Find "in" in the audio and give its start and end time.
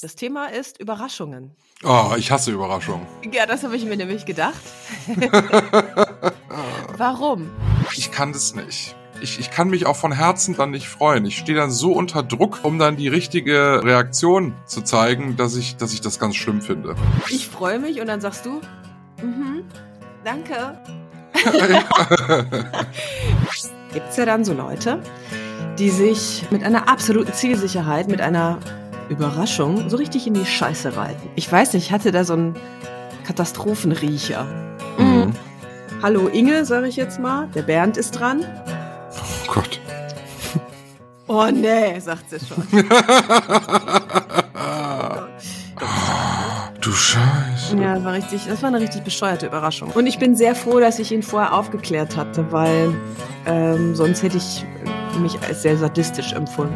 30.26-30.34